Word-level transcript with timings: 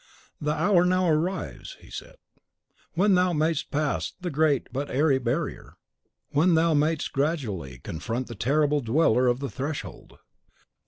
"The 0.41 0.53
hour 0.55 0.83
now 0.83 1.07
arrives," 1.07 1.77
he 1.79 1.91
said, 1.91 2.15
"when 2.93 3.13
thou 3.13 3.33
mayst 3.33 3.69
pass 3.69 4.13
the 4.19 4.31
great 4.31 4.67
but 4.73 4.89
airy 4.89 5.19
barrier, 5.19 5.75
when 6.31 6.55
thou 6.55 6.73
mayst 6.73 7.13
gradually 7.13 7.77
confront 7.77 8.25
the 8.25 8.33
terrible 8.33 8.81
Dweller 8.81 9.27
of 9.27 9.41
the 9.41 9.49
Threshold. 9.51 10.17